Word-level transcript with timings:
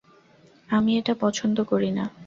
আমি 0.69 0.91
এটা 0.97 1.13
পছন্দ 1.19 1.57
করি 1.63 1.89
না। 1.91 2.05